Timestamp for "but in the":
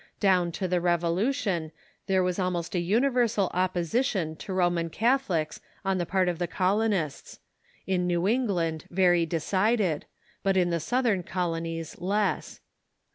10.41-10.79